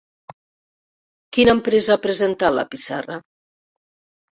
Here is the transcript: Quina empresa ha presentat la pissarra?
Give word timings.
Quina 1.39 1.55
empresa 1.59 1.95
ha 1.99 2.01
presentat 2.09 2.59
la 2.59 2.67
pissarra? 2.77 3.23